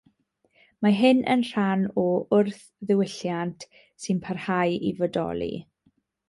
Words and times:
Mae 0.85 0.95
hyn 1.01 1.19
yn 1.33 1.43
rhan 1.49 1.83
o 2.03 2.05
wrth-ddiwylliant 2.37 3.67
sy'n 4.07 4.23
parhau 4.25 4.75
i 4.91 4.95
fodoli. 5.03 5.53